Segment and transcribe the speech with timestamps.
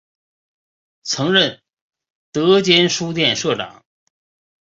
[1.03, 1.61] 曾任
[2.31, 3.85] 德间书店社长。